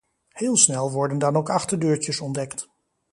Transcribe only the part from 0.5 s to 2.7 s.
snel worden dan ook achterdeurtjes ontdekt.